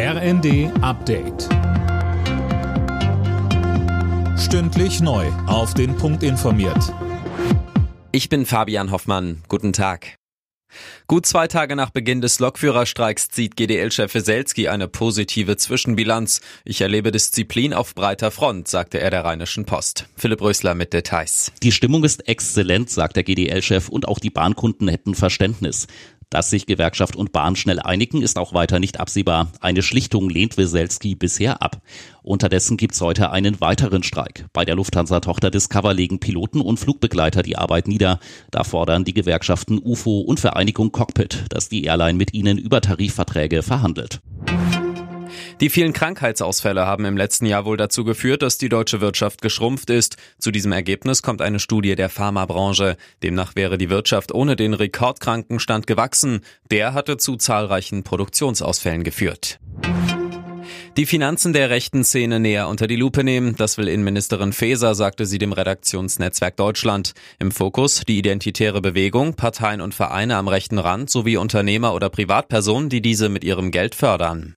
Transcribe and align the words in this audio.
RND 0.00 0.70
Update. 0.80 1.48
Stündlich 4.38 5.00
neu. 5.00 5.26
Auf 5.48 5.74
den 5.74 5.96
Punkt 5.96 6.22
informiert. 6.22 6.94
Ich 8.12 8.28
bin 8.28 8.46
Fabian 8.46 8.92
Hoffmann. 8.92 9.42
Guten 9.48 9.72
Tag. 9.72 10.14
Gut 11.08 11.26
zwei 11.26 11.48
Tage 11.48 11.74
nach 11.74 11.90
Beginn 11.90 12.20
des 12.20 12.38
Lokführerstreiks 12.38 13.28
zieht 13.30 13.56
GDL-Chef 13.56 14.14
Weselski 14.14 14.68
eine 14.68 14.86
positive 14.86 15.56
Zwischenbilanz. 15.56 16.42
Ich 16.64 16.80
erlebe 16.80 17.10
Disziplin 17.10 17.74
auf 17.74 17.94
breiter 17.96 18.30
Front, 18.30 18.68
sagte 18.68 19.00
er 19.00 19.10
der 19.10 19.24
Rheinischen 19.24 19.64
Post. 19.64 20.06
Philipp 20.14 20.42
Rösler 20.42 20.74
mit 20.76 20.92
Details. 20.92 21.50
Die 21.62 21.72
Stimmung 21.72 22.04
ist 22.04 22.28
exzellent, 22.28 22.90
sagt 22.90 23.16
der 23.16 23.24
GDL-Chef, 23.24 23.88
und 23.88 24.06
auch 24.06 24.20
die 24.20 24.30
Bahnkunden 24.30 24.86
hätten 24.86 25.16
Verständnis. 25.16 25.88
Dass 26.30 26.50
sich 26.50 26.66
Gewerkschaft 26.66 27.16
und 27.16 27.32
Bahn 27.32 27.56
schnell 27.56 27.80
einigen, 27.80 28.20
ist 28.20 28.38
auch 28.38 28.52
weiter 28.52 28.78
nicht 28.78 29.00
absehbar. 29.00 29.50
Eine 29.60 29.82
Schlichtung 29.82 30.28
lehnt 30.28 30.58
Weselski 30.58 31.14
bisher 31.14 31.62
ab. 31.62 31.80
Unterdessen 32.22 32.76
gibt's 32.76 33.00
heute 33.00 33.30
einen 33.30 33.62
weiteren 33.62 34.02
Streik. 34.02 34.44
Bei 34.52 34.66
der 34.66 34.74
Lufthansa-Tochter 34.74 35.50
Discover 35.50 35.94
legen 35.94 36.20
Piloten 36.20 36.60
und 36.60 36.78
Flugbegleiter 36.78 37.42
die 37.42 37.56
Arbeit 37.56 37.88
nieder. 37.88 38.20
Da 38.50 38.62
fordern 38.64 39.04
die 39.04 39.14
Gewerkschaften 39.14 39.78
UFO 39.82 40.20
und 40.20 40.38
Vereinigung 40.38 40.92
Cockpit, 40.92 41.46
dass 41.48 41.70
die 41.70 41.84
Airline 41.84 42.18
mit 42.18 42.34
ihnen 42.34 42.58
über 42.58 42.82
Tarifverträge 42.82 43.62
verhandelt. 43.62 44.20
Die 45.60 45.70
vielen 45.70 45.92
Krankheitsausfälle 45.92 46.86
haben 46.86 47.04
im 47.04 47.16
letzten 47.16 47.46
Jahr 47.46 47.64
wohl 47.64 47.76
dazu 47.76 48.04
geführt, 48.04 48.42
dass 48.42 48.58
die 48.58 48.68
deutsche 48.68 49.00
Wirtschaft 49.00 49.42
geschrumpft 49.42 49.90
ist. 49.90 50.16
Zu 50.38 50.50
diesem 50.50 50.72
Ergebnis 50.72 51.22
kommt 51.22 51.42
eine 51.42 51.58
Studie 51.58 51.96
der 51.96 52.08
Pharmabranche. 52.08 52.96
Demnach 53.22 53.56
wäre 53.56 53.78
die 53.78 53.90
Wirtschaft 53.90 54.32
ohne 54.32 54.56
den 54.56 54.74
Rekordkrankenstand 54.74 55.86
gewachsen. 55.86 56.40
Der 56.70 56.94
hatte 56.94 57.16
zu 57.16 57.36
zahlreichen 57.36 58.04
Produktionsausfällen 58.04 59.04
geführt. 59.04 59.58
Die 60.98 61.06
Finanzen 61.06 61.52
der 61.52 61.70
rechten 61.70 62.02
Szene 62.02 62.40
näher 62.40 62.68
unter 62.68 62.88
die 62.88 62.96
Lupe 62.96 63.22
nehmen, 63.22 63.54
das 63.56 63.78
will 63.78 63.86
Innenministerin 63.86 64.52
Faeser, 64.52 64.96
sagte 64.96 65.26
sie 65.26 65.38
dem 65.38 65.52
Redaktionsnetzwerk 65.52 66.56
Deutschland. 66.56 67.14
Im 67.38 67.52
Fokus 67.52 68.02
die 68.08 68.18
identitäre 68.18 68.80
Bewegung, 68.80 69.34
Parteien 69.34 69.80
und 69.80 69.94
Vereine 69.94 70.36
am 70.36 70.48
rechten 70.48 70.78
Rand 70.78 71.08
sowie 71.08 71.36
Unternehmer 71.36 71.94
oder 71.94 72.10
Privatpersonen, 72.10 72.88
die 72.88 73.00
diese 73.00 73.28
mit 73.28 73.44
ihrem 73.44 73.70
Geld 73.70 73.94
fördern. 73.94 74.56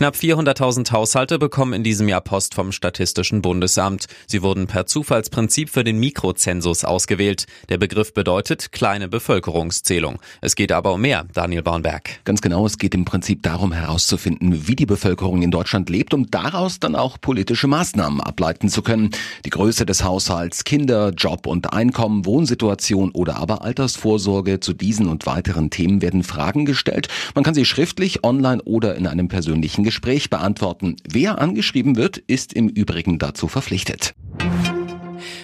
Knapp 0.00 0.14
400.000 0.14 0.92
Haushalte 0.92 1.38
bekommen 1.38 1.74
in 1.74 1.84
diesem 1.84 2.08
Jahr 2.08 2.22
Post 2.22 2.54
vom 2.54 2.72
Statistischen 2.72 3.42
Bundesamt. 3.42 4.06
Sie 4.26 4.40
wurden 4.40 4.66
per 4.66 4.86
Zufallsprinzip 4.86 5.68
für 5.68 5.84
den 5.84 6.00
Mikrozensus 6.00 6.84
ausgewählt. 6.86 7.44
Der 7.68 7.76
Begriff 7.76 8.14
bedeutet 8.14 8.72
kleine 8.72 9.08
Bevölkerungszählung. 9.08 10.18
Es 10.40 10.56
geht 10.56 10.72
aber 10.72 10.94
um 10.94 11.02
mehr, 11.02 11.26
Daniel 11.34 11.62
Bornberg. 11.62 12.24
Ganz 12.24 12.40
genau, 12.40 12.64
es 12.64 12.78
geht 12.78 12.94
im 12.94 13.04
Prinzip 13.04 13.42
darum 13.42 13.74
herauszufinden, 13.74 14.66
wie 14.66 14.74
die 14.74 14.86
Bevölkerung 14.86 15.42
in 15.42 15.50
Deutschland 15.50 15.90
lebt, 15.90 16.14
um 16.14 16.30
daraus 16.30 16.80
dann 16.80 16.96
auch 16.96 17.20
politische 17.20 17.66
Maßnahmen 17.66 18.22
ableiten 18.22 18.70
zu 18.70 18.80
können. 18.80 19.10
Die 19.44 19.50
Größe 19.50 19.84
des 19.84 20.02
Haushalts, 20.02 20.64
Kinder, 20.64 21.10
Job 21.10 21.46
und 21.46 21.74
Einkommen, 21.74 22.24
Wohnsituation 22.24 23.10
oder 23.10 23.36
aber 23.36 23.64
Altersvorsorge. 23.64 24.60
Zu 24.60 24.72
diesen 24.72 25.08
und 25.08 25.26
weiteren 25.26 25.68
Themen 25.68 26.00
werden 26.00 26.22
Fragen 26.22 26.64
gestellt. 26.64 27.08
Man 27.34 27.44
kann 27.44 27.52
sie 27.52 27.66
schriftlich, 27.66 28.24
online 28.24 28.62
oder 28.62 28.94
in 28.94 29.06
einem 29.06 29.28
persönlichen 29.28 29.89
Gespräch 29.90 30.30
beantworten. 30.30 30.94
Wer 31.02 31.40
angeschrieben 31.40 31.96
wird, 31.96 32.16
ist 32.16 32.52
im 32.52 32.68
Übrigen 32.68 33.18
dazu 33.18 33.48
verpflichtet. 33.48 34.14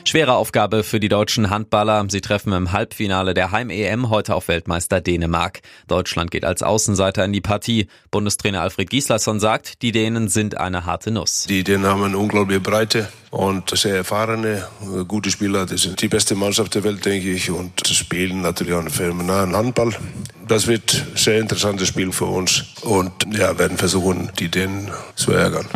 Schwere 0.05 0.35
Aufgabe 0.35 0.85
für 0.85 1.01
die 1.01 1.09
deutschen 1.09 1.51
Handballer. 1.51 2.07
Sie 2.09 2.21
treffen 2.21 2.53
im 2.53 2.71
Halbfinale 2.71 3.35
der 3.35 3.51
Heim-EM 3.51 4.09
heute 4.09 4.37
auf 4.37 4.47
Weltmeister 4.47 5.01
Dänemark. 5.01 5.63
Deutschland 5.89 6.31
geht 6.31 6.45
als 6.45 6.63
Außenseiter 6.63 7.25
in 7.25 7.33
die 7.33 7.41
Partie. 7.41 7.89
Bundestrainer 8.13 8.61
Alfred 8.61 8.89
Gislason 8.89 9.41
sagt, 9.41 9.83
die 9.83 9.91
Dänen 9.91 10.29
sind 10.29 10.57
eine 10.59 10.87
harte 10.87 11.11
Nuss. 11.11 11.47
Die 11.49 11.65
Dänen 11.65 11.87
haben 11.87 12.05
eine 12.05 12.19
unglaubliche 12.19 12.61
Breite 12.61 13.09
und 13.33 13.77
sehr 13.77 13.97
erfahrene, 13.97 14.69
gute 15.09 15.33
Spieler. 15.33 15.67
Das 15.67 15.83
sind 15.83 16.01
die 16.01 16.09
beste 16.09 16.37
Mannschaft 16.37 16.77
der 16.77 16.85
Welt, 16.85 17.05
denke 17.05 17.33
ich, 17.33 17.51
und 17.51 17.85
spielen 17.85 18.43
natürlich 18.43 18.75
auch 18.75 18.79
einen 18.79 18.91
phänomenalen 18.91 19.57
Handball. 19.57 19.93
Das 20.49 20.67
wird 20.67 21.07
ein 21.11 21.17
sehr 21.17 21.41
interessantes 21.41 21.89
Spiel 21.89 22.13
für 22.13 22.27
uns 22.27 22.65
und 22.83 23.13
ja, 23.33 23.59
werden 23.59 23.77
versuchen, 23.77 24.31
die 24.39 24.49
Dänen 24.49 24.91
zu 25.17 25.33
ärgern. 25.33 25.67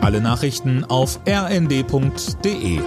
Alle 0.00 0.20
Nachrichten 0.20 0.84
auf 0.84 1.18
rnd.de 1.26 2.80